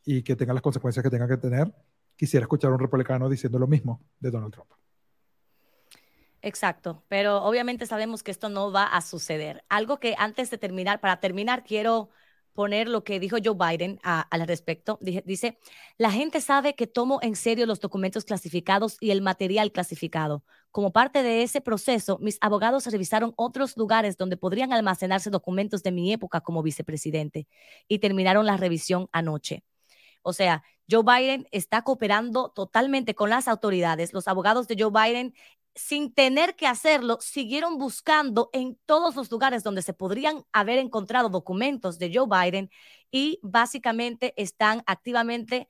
[0.05, 1.72] y que tenga las consecuencias que tenga que tener.
[2.14, 4.70] Quisiera escuchar a un republicano diciendo lo mismo de Donald Trump.
[6.42, 9.64] Exacto, pero obviamente sabemos que esto no va a suceder.
[9.68, 12.11] Algo que antes de terminar, para terminar, quiero
[12.57, 14.99] poner lo que dijo Joe Biden al respecto.
[15.01, 15.59] dice,
[15.99, 20.42] la gente sabe que tomo en serio los documentos clasificados y el material clasificado.
[20.73, 25.92] Como parte de ese proceso, mis abogados revisaron otros lugares donde podrían almacenarse documentos de
[25.92, 27.47] mi época como vicepresidente
[27.87, 29.62] y terminaron la revisión anoche.
[30.23, 34.12] O sea, Joe Biden está cooperando totalmente con las autoridades.
[34.12, 35.35] Los abogados de Joe Biden
[35.77, 41.29] sin tener que hacerlo, siguieron buscando en todos los lugares donde se podrían haber encontrado
[41.29, 42.71] documentos de Joe Biden
[43.11, 45.69] y básicamente están activamente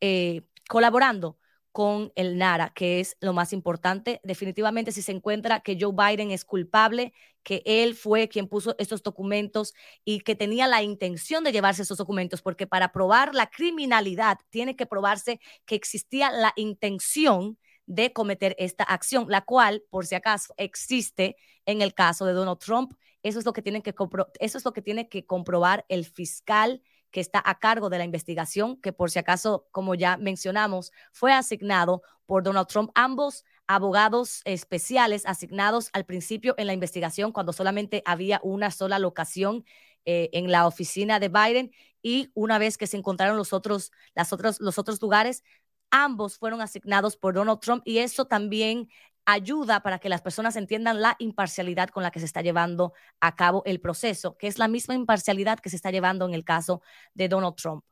[0.00, 1.36] eh, colaborando
[1.72, 4.20] con el NARA, que es lo más importante.
[4.24, 9.02] Definitivamente, si se encuentra que Joe Biden es culpable, que él fue quien puso estos
[9.02, 14.38] documentos y que tenía la intención de llevarse estos documentos, porque para probar la criminalidad
[14.50, 20.14] tiene que probarse que existía la intención de cometer esta acción, la cual, por si
[20.14, 22.92] acaso, existe en el caso de Donald Trump.
[23.22, 23.94] Eso es lo que tiene que,
[24.38, 28.04] eso es lo que, tiene que comprobar el fiscal que está a cargo de la
[28.04, 32.90] investigación, que por si acaso, como ya mencionamos, fue asignado por Donald Trump.
[32.94, 39.64] Ambos abogados especiales asignados al principio en la investigación, cuando solamente había una sola locación
[40.04, 41.72] eh, en la oficina de Biden
[42.02, 45.42] y una vez que se encontraron los otros, las otros, los otros lugares,
[45.90, 48.88] Ambos fueron asignados por Donald Trump y eso también
[49.24, 53.36] ayuda para que las personas entiendan la imparcialidad con la que se está llevando a
[53.36, 56.80] cabo el proceso, que es la misma imparcialidad que se está llevando en el caso
[57.12, 57.84] de Donald Trump.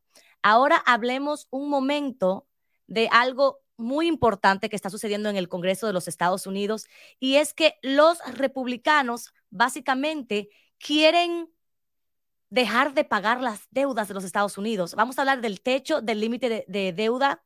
[0.42, 2.46] Ahora hablemos un momento
[2.86, 6.86] de algo muy importante que está sucediendo en el Congreso de los Estados Unidos
[7.20, 11.50] y es que los republicanos básicamente quieren
[12.48, 14.94] dejar de pagar las deudas de los Estados Unidos.
[14.94, 17.42] Vamos a hablar del techo del límite de, deuda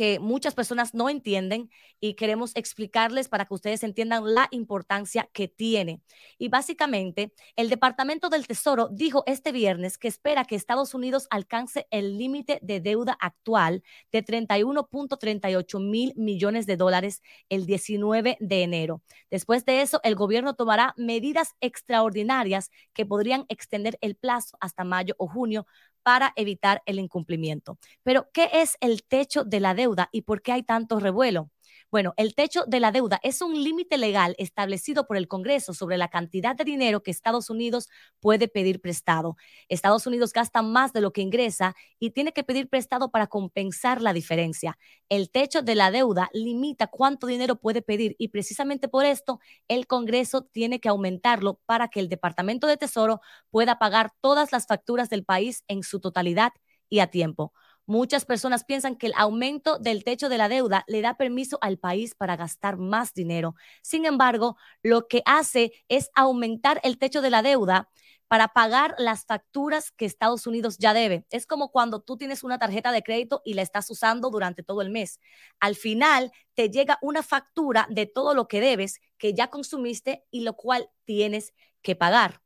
[0.00, 5.48] que muchas personas no entienden y queremos explicarles para que ustedes entiendan la importancia que
[5.48, 6.00] tiene.
[6.38, 11.86] Y básicamente, el Departamento del Tesoro dijo este viernes que espera que Estados Unidos alcance
[11.90, 19.02] el límite de deuda actual de 31.38 mil millones de dólares el 19 de enero.
[19.30, 25.14] Después de eso, el gobierno tomará medidas extraordinarias que podrían extender el plazo hasta mayo
[25.18, 25.66] o junio
[26.02, 27.78] para evitar el incumplimiento.
[28.02, 31.50] Pero, ¿qué es el techo de la deuda y por qué hay tanto revuelo?
[31.90, 35.98] Bueno, el techo de la deuda es un límite legal establecido por el Congreso sobre
[35.98, 37.88] la cantidad de dinero que Estados Unidos
[38.20, 39.36] puede pedir prestado.
[39.68, 44.02] Estados Unidos gasta más de lo que ingresa y tiene que pedir prestado para compensar
[44.02, 44.78] la diferencia.
[45.08, 49.88] El techo de la deuda limita cuánto dinero puede pedir y precisamente por esto el
[49.88, 55.10] Congreso tiene que aumentarlo para que el Departamento de Tesoro pueda pagar todas las facturas
[55.10, 56.52] del país en su totalidad
[56.88, 57.52] y a tiempo.
[57.90, 61.76] Muchas personas piensan que el aumento del techo de la deuda le da permiso al
[61.76, 63.56] país para gastar más dinero.
[63.82, 67.90] Sin embargo, lo que hace es aumentar el techo de la deuda
[68.28, 71.26] para pagar las facturas que Estados Unidos ya debe.
[71.30, 74.82] Es como cuando tú tienes una tarjeta de crédito y la estás usando durante todo
[74.82, 75.18] el mes.
[75.58, 80.42] Al final te llega una factura de todo lo que debes, que ya consumiste y
[80.42, 82.40] lo cual tienes que pagar.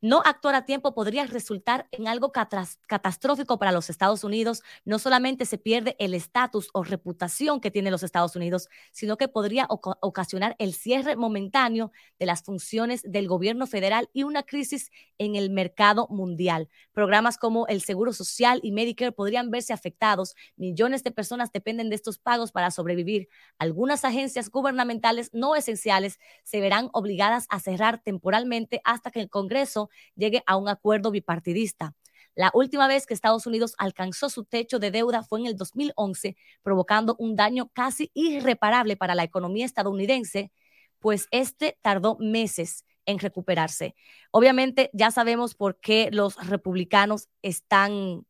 [0.00, 4.62] No actuar a tiempo podría resultar en algo catastrófico para los Estados Unidos.
[4.84, 9.26] No solamente se pierde el estatus o reputación que tienen los Estados Unidos, sino que
[9.26, 15.34] podría ocasionar el cierre momentáneo de las funciones del gobierno federal y una crisis en
[15.34, 16.68] el mercado mundial.
[16.92, 20.36] Programas como el Seguro Social y Medicare podrían verse afectados.
[20.56, 23.28] Millones de personas dependen de estos pagos para sobrevivir.
[23.58, 29.87] Algunas agencias gubernamentales no esenciales se verán obligadas a cerrar temporalmente hasta que el Congreso
[30.14, 31.94] llegue a un acuerdo bipartidista.
[32.34, 36.36] La última vez que Estados Unidos alcanzó su techo de deuda fue en el 2011,
[36.62, 40.52] provocando un daño casi irreparable para la economía estadounidense,
[41.00, 43.96] pues este tardó meses en recuperarse.
[44.30, 48.24] Obviamente ya sabemos por qué los republicanos están,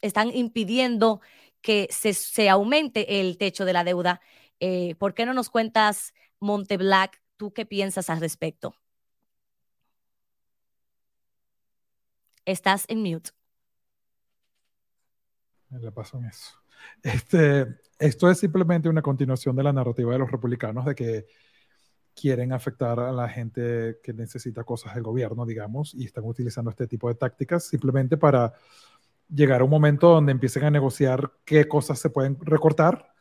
[0.00, 1.20] están impidiendo
[1.60, 4.20] que se, aumente el techo de la deuda.
[4.58, 8.74] Eh, ¿Por qué no nos cuentas, Monteblack, tú qué piensas al respecto?
[12.48, 13.28] Estás en mute.
[15.68, 16.54] Me le paso en eso.
[17.02, 17.66] Este,
[17.98, 21.26] esto es simplemente una continuación de la narrativa de los republicanos de que
[22.14, 26.86] quieren afectar a la gente que necesita cosas del gobierno, digamos, y están utilizando este
[26.86, 28.54] tipo de tácticas simplemente para
[29.28, 33.12] llegar a un momento donde empiecen a negociar qué cosas se pueden recortar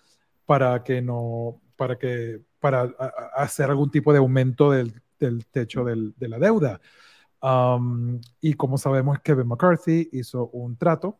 [0.46, 2.84] para que no, para que, para
[3.36, 6.80] hacer algún tipo de aumento del, del techo del, de la deuda
[8.42, 11.20] y como sabemos, Kevin McCarthy hizo un trato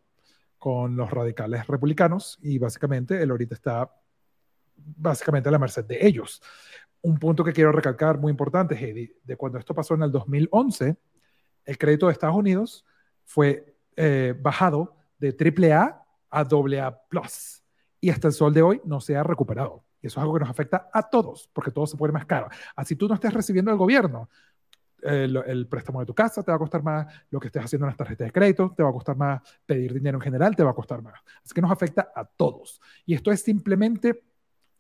[0.58, 3.92] con los radicales republicanos y básicamente él ahorita está
[4.76, 6.42] básicamente a la merced de ellos.
[7.02, 10.98] Un punto que quiero recalcar muy importante, Heidi, de cuando esto pasó en el 2011,
[11.66, 12.86] el crédito de Estados Unidos
[13.26, 17.02] fue eh, bajado de AAA a AA+,
[18.00, 19.84] y hasta el sol de hoy no se ha recuperado.
[20.02, 22.48] Y eso es algo que nos afecta a todos, porque todo se pone más caro.
[22.76, 24.30] Así tú no estés recibiendo el gobierno,
[25.02, 27.90] el, préstamo de tu casa te va a costar más, lo que estés haciendo en
[27.90, 30.72] las tarjetas de crédito te va a costar más, pedir dinero en general te va
[30.72, 31.20] a costar más.
[31.44, 32.82] Así que nos afecta a todos.
[33.06, 34.24] Y esto es simplemente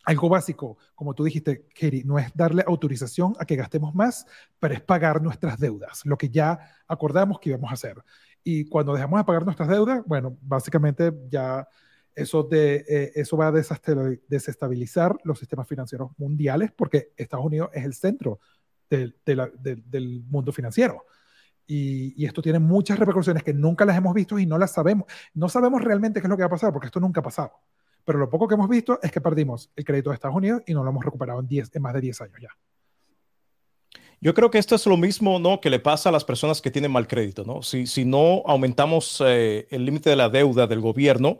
[0.05, 4.25] algo básico, como tú dijiste, Katie, no es darle autorización a que gastemos más,
[4.57, 8.01] pero es pagar nuestras deudas, lo que ya acordamos que íbamos a hacer.
[8.41, 11.67] Y cuando dejamos de pagar nuestras deudas, bueno, básicamente ya
[12.15, 17.83] eso, de, eh, eso va a desestabilizar los sistemas financieros mundiales porque Estados Unidos es
[17.83, 18.39] el centro
[18.89, 21.05] del mundo financiero.
[21.67, 25.07] Y, esto tiene muchas repercusiones que nunca las hemos visto y no las sabemos.
[25.33, 27.51] No sabemos realmente qué es lo que va a pasar porque esto nunca ha pasado.
[28.05, 30.73] Pero lo poco que hemos visto es que perdimos el crédito de Estados Unidos y
[30.73, 32.49] no lo hemos recuperado en, 10, en más de 10 años ya.
[34.19, 35.59] Yo creo que esto es lo mismo ¿no?
[35.59, 37.43] que le pasa a las personas que tienen mal crédito.
[37.43, 37.61] ¿no?
[37.61, 41.37] Si, si no aumentamos eh, el límite de la deuda del gobierno,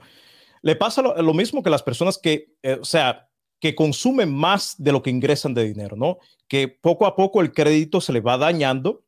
[0.62, 3.27] le pasa lo, mismo que las personas que, eh, o sea,
[3.60, 6.20] que consumen más de lo que ingresan de dinero, ¿no?
[6.48, 9.04] Que poco a poco el crédito se le va dañando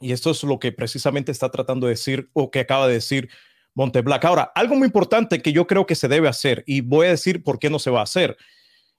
[0.00, 3.28] y esto es lo que precisamente está tratando de decir o que acaba de decir
[3.74, 4.24] Monteblack.
[4.24, 7.44] Ahora, algo muy importante que yo creo que se debe hacer y voy a decir
[7.44, 8.36] por qué no se va a hacer.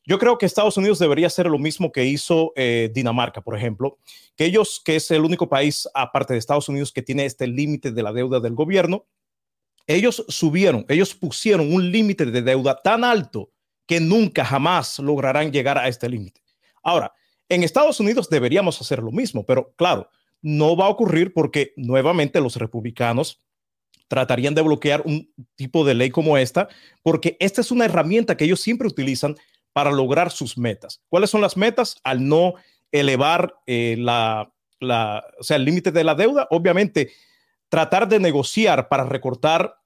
[0.06, 3.99] Yo creo que Estados Unidos debería hacer lo mismo que hizo eh, Dinamarca, por ejemplo,
[4.36, 7.91] que ellos, que es el único país aparte de Estados Unidos que tiene este límite
[7.91, 9.06] de la deuda del gobierno,
[9.88, 13.51] ellos subieron, ellos pusieron un límite de deuda tan alto
[13.85, 16.41] que nunca jamás lograrán llegar a este límite.
[16.83, 17.13] Ahora,
[17.49, 20.09] en Estados Unidos deberíamos hacer lo mismo, pero claro,
[20.41, 23.41] no va a ocurrir porque nuevamente los republicanos
[24.07, 26.67] tratarían de bloquear un tipo de ley como esta,
[27.03, 29.35] porque esta es una herramienta que ellos siempre utilizan
[29.73, 31.01] para lograr sus metas.
[31.07, 31.95] ¿Cuáles son las metas?
[32.03, 32.55] Al no
[32.91, 37.11] elevar eh, el límite de la deuda, obviamente
[37.69, 39.77] tratar de negociar para recortar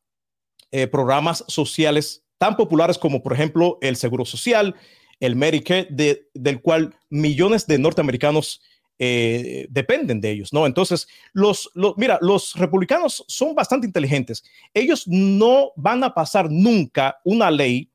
[0.71, 4.75] eh, programas sociales tan populares como, por ejemplo, el Seguro Social,
[5.19, 5.87] el Medicare,
[6.33, 8.61] del cual millones de norteamericanos
[8.97, 10.65] eh, dependen de ellos, ¿no?
[10.65, 14.43] Entonces, los, mira, los republicanos son bastante inteligentes.
[14.73, 17.91] Ellos no van a pasar nunca una ley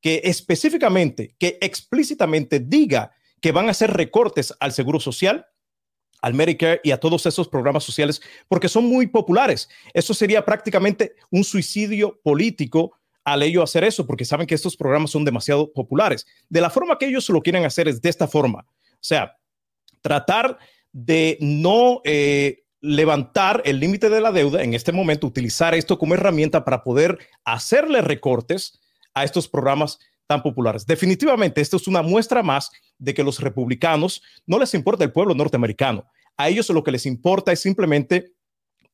[0.00, 5.46] que específicamente, que explícitamente diga que van a hacer recortes al Seguro Social,
[6.22, 9.68] al Medicare y a todos esos programas sociales, porque son muy populares.
[9.92, 12.97] Eso sería prácticamente un suicidio político
[13.32, 16.26] al ello hacer eso, porque saben que estos programas son demasiado populares.
[16.48, 18.60] De la forma que ellos lo quieren hacer es de esta forma.
[18.60, 19.36] O sea,
[20.00, 20.58] tratar
[20.92, 26.14] de no eh, levantar el límite de la deuda en este momento, utilizar esto como
[26.14, 28.80] herramienta para poder hacerle recortes
[29.12, 30.86] a estos programas tan populares.
[30.86, 35.34] Definitivamente, esto es una muestra más de que los republicanos no les importa el pueblo
[35.34, 36.06] norteamericano.
[36.38, 38.32] A ellos lo que les importa es simplemente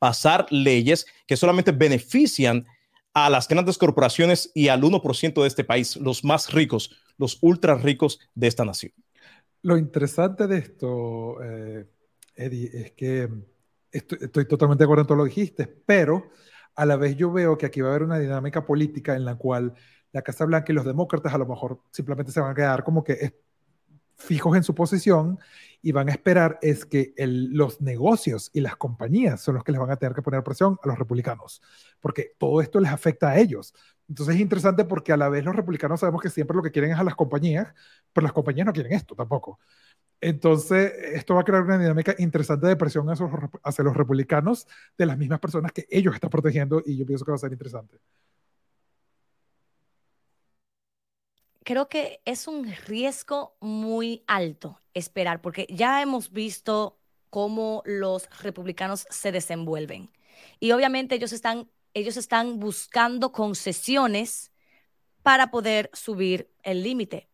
[0.00, 2.66] pasar leyes que solamente benefician
[3.14, 7.76] a las grandes corporaciones y al 1% de este país, los más ricos, los ultra
[7.76, 8.92] ricos de esta nación.
[9.62, 11.86] Lo interesante de esto, eh,
[12.34, 13.30] Eddie, es que
[13.90, 16.30] estoy, estoy, totalmente de acuerdo en todo lo que dijiste, pero
[16.74, 19.36] a la vez yo veo que aquí va a haber una dinámica política en la
[19.36, 19.74] cual
[20.12, 23.02] la Casa Blanca y los demócratas a lo mejor simplemente se van a quedar como
[23.04, 23.40] que
[24.16, 25.38] fijos en su posición
[25.82, 29.80] y van a esperar es que los negocios y las compañías son los que les
[29.80, 31.60] van a tener que poner presión a los republicanos,
[32.00, 33.74] porque todo esto les afecta a ellos.
[34.08, 36.92] Entonces es interesante porque a la vez los republicanos sabemos que siempre lo que quieren
[36.92, 37.74] es a las compañías,
[38.12, 39.58] pero las compañías no quieren esto tampoco.
[40.20, 45.18] Entonces, esto va a crear una dinámica interesante de presión hacia los, republicanos de las
[45.18, 47.98] mismas personas que ellos están protegiendo y yo pienso que va a ser interesante.
[51.64, 57.00] Creo que es un riesgo muy alto esperar, porque ya hemos visto
[57.30, 60.10] cómo los republicanos se desenvuelven.
[60.60, 64.52] Y obviamente ellos están, ellos están buscando concesiones
[65.22, 67.28] para poder subir el límite.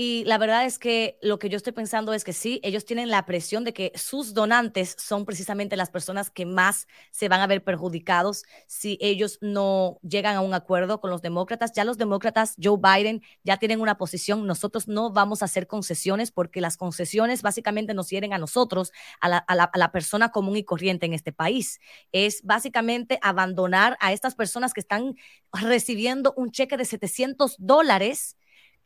[0.00, 3.10] Y la verdad es que lo que yo estoy pensando es que sí, ellos tienen
[3.10, 7.48] la presión de que sus donantes son precisamente las personas que más se van a
[7.48, 11.72] ver perjudicados si ellos no llegan a un acuerdo con los demócratas.
[11.72, 14.46] Ya los demócratas, Joe Biden, ya tienen una posición.
[14.46, 19.28] Nosotros no vamos a hacer concesiones porque las concesiones básicamente nos hieren a nosotros, a
[19.28, 21.80] la, a la, a la persona común y corriente en este país.
[22.12, 25.16] Es básicamente abandonar a estas personas que están
[25.52, 28.36] recibiendo un cheque de 700 dólares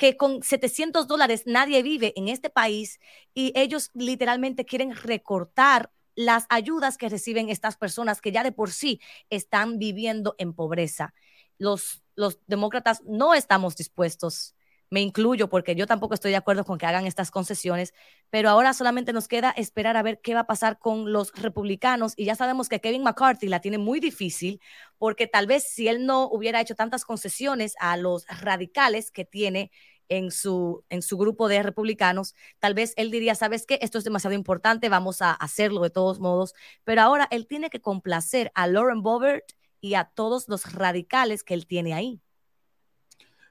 [0.02, 2.98] que con 700 dólares nadie vive en este país
[3.34, 8.72] y ellos literalmente quieren recortar las ayudas que reciben estas personas que ya de por
[8.72, 11.14] sí están viviendo en pobreza.
[11.56, 14.56] Los, los demócratas no estamos dispuestos,
[14.90, 17.94] me incluyo porque yo tampoco estoy de acuerdo con que hagan estas concesiones,
[18.28, 22.12] pero ahora solamente nos queda esperar a ver qué va a pasar con los republicanos
[22.14, 24.60] y ya sabemos que Kevin McCarthy la tiene muy difícil
[24.98, 29.70] porque tal vez si él no hubiera hecho tantas concesiones a los radicales que tiene
[30.08, 34.04] en su, en su grupo de republicanos, tal vez él diría, sabes qué, esto es
[34.04, 38.66] demasiado importante, vamos a hacerlo de todos modos, pero ahora él tiene que complacer a
[38.66, 39.44] Lauren Boebert
[39.80, 42.20] y a todos los radicales que él tiene ahí.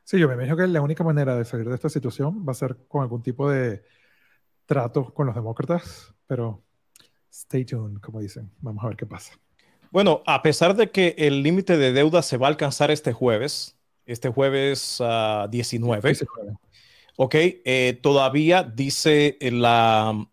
[0.03, 2.55] Sí, yo me imagino que la única manera de salir de esta situación va a
[2.55, 3.83] ser con algún tipo de
[4.65, 6.63] trato con los demócratas, pero
[7.31, 8.51] stay tuned, como dicen.
[8.59, 9.33] Vamos a ver qué pasa.
[9.91, 13.77] Bueno, a pesar de que el límite de deuda se va a alcanzar este jueves,
[14.12, 15.02] este jueves
[15.50, 16.10] 19.
[16.10, 16.54] Ah,
[17.17, 20.28] ok, eh, todavía dice la,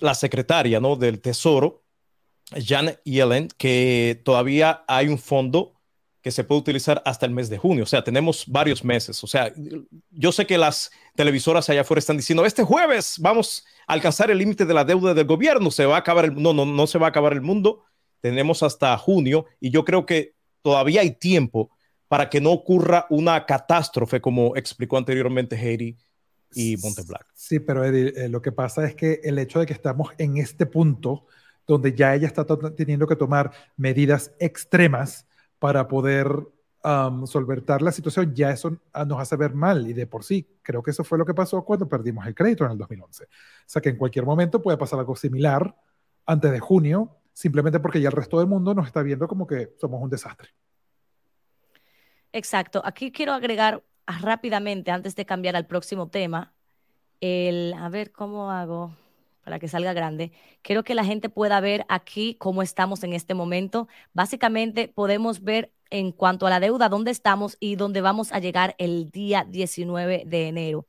[0.00, 0.96] la secretaria ¿no?
[0.96, 1.82] del Tesoro,
[2.50, 5.74] Janet Yellen, que todavía hay un fondo
[6.22, 7.82] que se puede utilizar hasta el mes de junio.
[7.82, 9.22] O sea, tenemos varios meses.
[9.24, 9.52] O sea,
[10.10, 14.38] yo sé que las televisoras allá afuera están diciendo, este jueves vamos a alcanzar el
[14.38, 16.40] límite de la deuda del gobierno, se va a acabar el...
[16.40, 17.82] No, no, no se va a acabar el mundo.
[18.20, 21.70] Tenemos hasta junio y yo creo que todavía hay tiempo
[22.12, 25.96] para que no ocurra una catástrofe como explicó anteriormente Heidi
[26.52, 27.24] y Monteblanc.
[27.32, 30.36] Sí, pero Eddie, eh, lo que pasa es que el hecho de que estamos en
[30.36, 31.24] este punto
[31.66, 32.44] donde ya ella está
[32.76, 35.26] teniendo que tomar medidas extremas
[35.58, 36.28] para poder
[36.84, 40.46] um, solventar la situación, ya eso ah, nos hace ver mal y de por sí.
[40.60, 43.24] Creo que eso fue lo que pasó cuando perdimos el crédito en el 2011.
[43.24, 43.28] O
[43.64, 45.74] sea que en cualquier momento puede pasar algo similar
[46.26, 49.72] antes de junio, simplemente porque ya el resto del mundo nos está viendo como que
[49.80, 50.50] somos un desastre.
[52.32, 52.82] Exacto.
[52.84, 56.54] Aquí quiero agregar rápidamente, antes de cambiar al próximo tema,
[57.20, 58.96] el, a ver cómo hago
[59.44, 60.32] para que salga grande.
[60.62, 63.88] Quiero que la gente pueda ver aquí cómo estamos en este momento.
[64.12, 68.74] Básicamente podemos ver en cuanto a la deuda dónde estamos y dónde vamos a llegar
[68.78, 70.86] el día 19 de enero.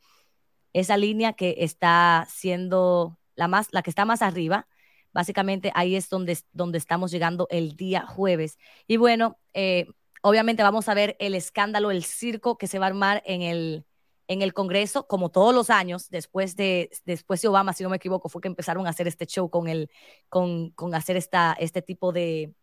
[0.73, 4.67] Esa línea que está siendo la más la que está más arriba,
[5.13, 8.57] básicamente ahí es donde, donde estamos llegando el día jueves.
[8.87, 9.87] Y bueno, eh,
[10.25, 13.85] Obviamente vamos a ver el escándalo, el circo que se va a armar en el,
[14.29, 17.97] en el Congreso, como todos los años, después de, después de Obama, si no me
[17.97, 19.91] equivoco, fue que empezaron a hacer este show con, el,
[20.29, 22.53] con, con hacer esta, este tipo de,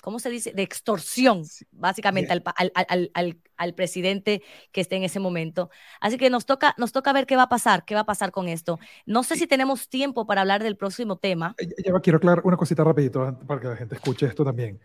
[0.00, 0.54] ¿cómo se dice?
[0.54, 4.42] De extorsión, básicamente, al, al, al, al, presidente
[4.72, 5.68] que esté en ese momento.
[6.00, 8.30] Así que nos toca, nos toca ver qué va a pasar, qué va a pasar
[8.30, 8.78] con esto.
[9.04, 11.56] No sé si tenemos tiempo para hablar del próximo tema.
[11.60, 14.80] Ya quiero aclarar una cosita rapidito para que la gente escuche esto también.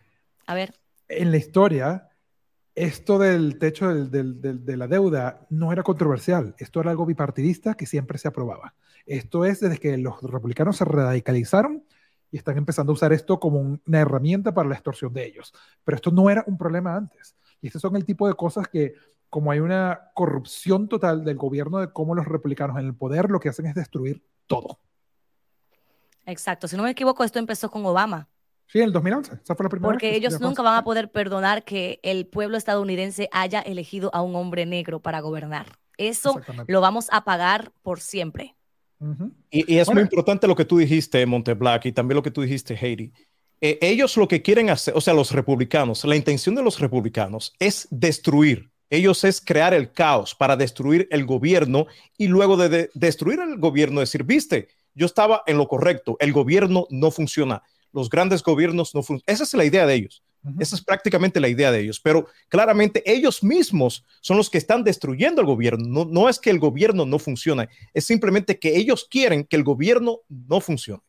[0.46, 0.74] A ver
[1.10, 2.10] en la historia,
[2.76, 6.56] esto del techo de la deuda no era controversial.
[6.60, 8.76] Esto era algo bipartidista que siempre se aprobaba.
[9.06, 11.84] Esto es desde que los republicanos se radicalizaron
[12.32, 15.52] y están empezando a usar esto como una herramienta para la extorsión de ellos.
[15.84, 17.36] Pero esto no era un problema antes.
[17.60, 18.94] Y estos son el tipo de cosas que,
[19.30, 23.40] como hay una corrupción total del gobierno de cómo los republicanos en el poder lo
[23.40, 24.80] que hacen es destruir todo.
[26.26, 28.30] Exacto, si no me equivoco, esto empezó con Obama.
[28.72, 31.64] Sí, en el 2011, esa fue la primera Porque ellos nunca van a poder perdonar
[31.64, 35.80] que el pueblo estadounidense haya elegido a un hombre negro para gobernar.
[35.98, 38.56] Eso lo vamos a pagar por siempre.
[39.50, 42.76] Y, es muy importante lo que tú dijiste, Monteblack, y también lo que tú dijiste,
[42.76, 43.12] Heidi.
[43.60, 47.54] Eh, ellos lo que quieren hacer, o sea, los republicanos, la intención de los republicanos
[47.60, 48.70] es destruir.
[48.92, 54.00] Ellos es crear el caos para destruir el gobierno y luego de destruir el gobierno
[54.00, 57.64] decir, viste, yo estaba en lo correcto, el gobierno no funciona
[57.94, 59.34] los grandes gobiernos no funcionan.
[59.34, 60.24] Esa es la idea de ellos.
[60.58, 62.00] Esa es prácticamente la idea de ellos.
[62.00, 65.86] Pero claramente ellos mismos son los que están destruyendo el gobierno.
[65.86, 69.64] No, no es que el gobierno no funcione, es simplemente que ellos quieren que el
[69.64, 71.04] gobierno no funcione.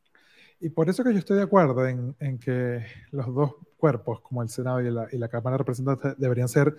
[0.62, 4.42] Y por eso que yo estoy de acuerdo en, en que los dos cuerpos, como
[4.42, 6.76] el Senado y la, y la Cámara de Representantes, deberían ser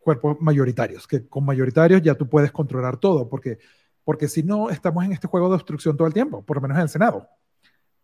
[0.00, 3.58] cuerpos mayoritarios, que con mayoritarios ya tú puedes controlar todo, porque,
[4.02, 6.78] porque si no, estamos en este juego de obstrucción todo el tiempo, por lo menos
[6.78, 7.28] en el Senado.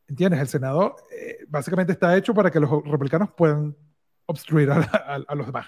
[0.08, 0.40] ¿Entiendes?
[0.40, 3.76] El Senado eh, básicamente está hecho para que los republicanos puedan
[4.26, 5.66] obstruir a, los demás.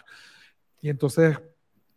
[0.80, 1.38] Y entonces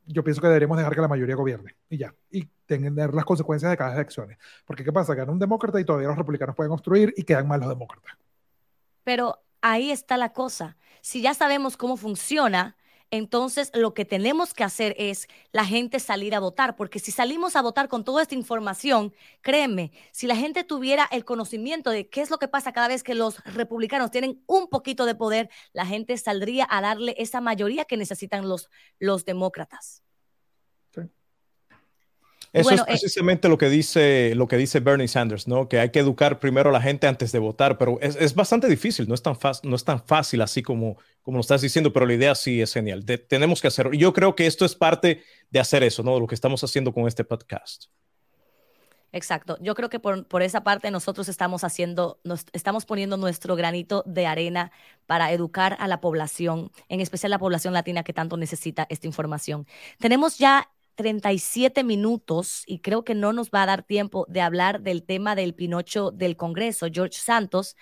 [0.05, 2.13] yo pienso que deberíamos dejar que la mayoría gobierne y ya.
[2.31, 4.35] Y tener las consecuencias de cada elección.
[4.65, 5.13] Porque ¿qué pasa?
[5.13, 8.17] Gana un demócrata y todavía los republicanos pueden obstruir y quedan mal los demócratas.
[9.03, 10.77] Pero ahí está la cosa.
[11.01, 12.75] Si ya sabemos cómo funciona,
[13.11, 17.55] entonces lo que tenemos que hacer es la gente salir a votar, porque si salimos
[17.55, 22.21] a votar con toda esta información, créeme, si la gente tuviera el conocimiento de qué
[22.21, 25.85] es lo que pasa cada vez que los republicanos tienen un poquito de poder, la
[25.85, 30.03] gente saldría a darle esa mayoría que necesitan los, los demócratas.
[32.53, 35.69] Eso es eh, precisamente lo que dice lo que dice Bernie Sanders, ¿no?
[35.69, 39.07] Que hay que educar primero a la gente antes de votar, pero es, bastante difícil,
[39.07, 42.05] no es tan fácil, no es tan fácil así como como lo estás diciendo, pero
[42.05, 43.05] la idea sí es genial.
[43.05, 43.93] tenemos que hacerlo.
[43.93, 46.15] Yo creo que esto es parte de hacer eso, ¿no?
[46.15, 47.85] De lo que estamos haciendo con este podcast.
[49.13, 49.57] Exacto.
[49.61, 54.03] Yo creo que por, por, esa parte nosotros estamos haciendo, nos estamos poniendo nuestro granito
[54.05, 54.71] de arena
[55.05, 59.67] para educar a la población, en especial la población latina que tanto necesita esta información.
[59.99, 60.69] Tenemos ya
[61.01, 65.33] 37 minutos y creo que no nos va a dar tiempo de hablar del tema
[65.33, 67.75] del Pinocho del Congreso, George Santos,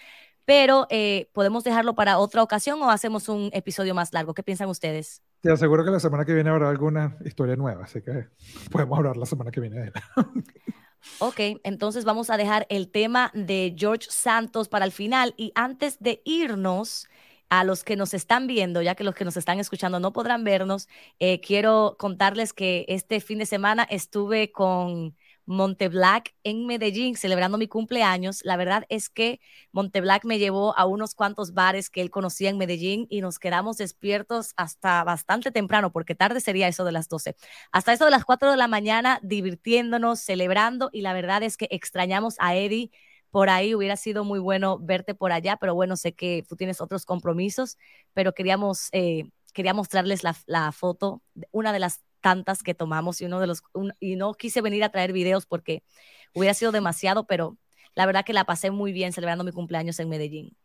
[0.46, 4.34] pero eh, podemos dejarlo para otra ocasión o hacemos un episodio más largo.
[4.34, 5.22] ¿Qué piensan ustedes?
[5.42, 8.28] Te aseguro que la semana que viene habrá alguna historia nueva, así que
[8.72, 9.94] podemos hablar la semana que viene de él.
[11.20, 15.98] Ok, entonces vamos a dejar el tema de George Santos para el final y antes
[16.00, 17.08] de irnos,
[17.50, 20.44] a los que nos están viendo, ya que los que nos están escuchando no podrán
[20.44, 20.88] vernos,
[21.20, 25.16] eh, quiero contarles que este fin de semana estuve con
[25.50, 28.42] Monteblack en Medellín celebrando mi cumpleaños.
[28.44, 29.40] La verdad es que
[29.72, 33.78] Monteblack me llevó a unos cuantos bares que él conocía en Medellín y nos quedamos
[33.78, 37.36] despiertos hasta bastante temprano, porque tarde sería eso de las 12.
[37.72, 41.68] Hasta eso de las 4 de la mañana, divirtiéndonos, celebrando y la verdad es que
[41.72, 42.92] extrañamos a Eddie
[43.32, 43.76] por ahí.
[43.76, 47.78] Hubiera sido muy bueno verte por allá, pero bueno, sé que tú tienes otros compromisos,
[48.14, 51.22] pero queríamos, eh, quería mostrarles la, la, foto,
[51.52, 53.64] una de las tantas que tomamos y uno de los,
[54.00, 55.84] y no quise venir a traer videos porque
[56.34, 57.58] hubiera sido demasiado, pero
[57.96, 60.56] la verdad que la pasé muy bien celebrando mi cumpleaños en Medellín.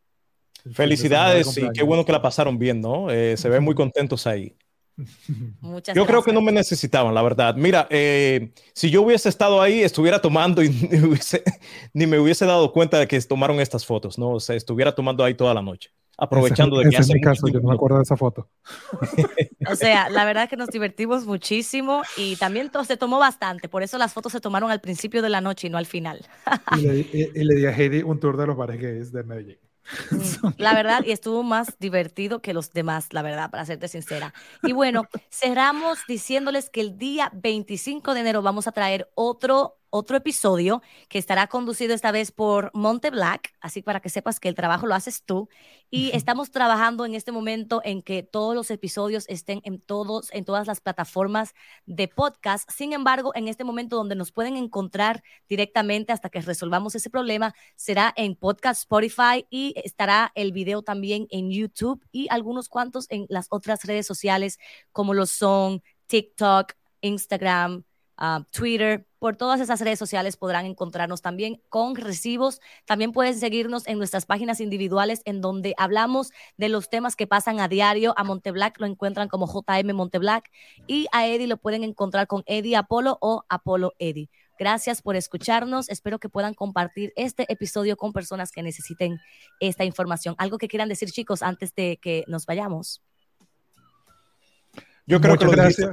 [0.72, 3.10] Felicidades y qué bueno que la pasaron bien, ¿no?
[3.10, 4.56] Eh, se ven muy contentos ahí.
[5.94, 7.54] yo creo que no me necesitaban, la verdad.
[7.56, 10.68] Mira, eh, si yo hubiese estado ahí, estuviera tomando y
[11.92, 14.30] ni, me hubiese dado cuenta de que tomaron estas fotos, ¿no?
[14.30, 17.60] O sea, estuviera tomando ahí toda la noche, aprovechando de que hace mi caso, yo
[17.60, 18.48] no me acuerdo de esa foto.
[19.68, 23.82] o sea, la verdad es que nos divertimos muchísimo y también se tomó bastante, por
[23.82, 26.24] eso las fotos se tomaron al principio de la noche y no al final.
[26.76, 26.98] y, le,
[27.34, 29.58] y le di a Heidi un tour de los bares gays de Medellín.
[30.58, 34.32] La verdad, y estuvo más divertido que los demás, la verdad, para serte sincera.
[34.62, 40.16] Y bueno, cerramos diciéndoles que el día 25 de enero vamos a traer otro otro
[40.16, 44.56] episodio que estará conducido esta vez por Monte Black, así para que sepas que el
[44.56, 45.48] trabajo lo haces tú.
[45.88, 50.44] Y estamos trabajando en este momento en que todos los episodios estén en, todos, en
[50.44, 51.54] todas las plataformas
[51.86, 52.68] de podcast.
[52.68, 57.54] Sin embargo, en este momento donde nos pueden encontrar directamente hasta que resolvamos ese problema,
[57.76, 63.26] será en podcast Spotify y estará el video también en YouTube y algunos cuantos en
[63.28, 64.58] las otras redes sociales
[64.90, 67.84] como lo son TikTok, Instagram,
[68.16, 72.60] Ah, Twitter, por todas esas redes sociales podrán encontrarnos también con recibos.
[72.84, 77.58] También pueden seguirnos en nuestras páginas individuales en donde hablamos de los temas que pasan
[77.58, 78.14] a diario.
[78.16, 80.50] A Monteblack lo encuentran como JM Monteblack
[80.86, 84.28] y a Eddie lo pueden encontrar con Eddie Apolo o Apolo Eddie.
[84.58, 85.88] Gracias por escucharnos.
[85.88, 89.18] Espero que puedan compartir este episodio con personas que necesiten
[89.58, 90.36] esta información.
[90.38, 93.02] ¿Algo que quieran decir, chicos, antes de que nos vayamos?
[95.06, 95.90] Yo creo que lo gracias.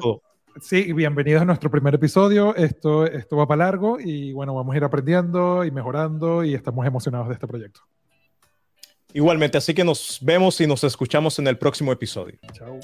[0.62, 2.56] Sí, bienvenidos a nuestro primer episodio.
[2.56, 6.86] Esto, esto va para largo y bueno, vamos a ir aprendiendo y mejorando y estamos
[6.86, 7.82] emocionados de este proyecto.
[9.12, 12.38] Igualmente, así que nos vemos y nos escuchamos en el próximo episodio.
[12.54, 12.80] Chao.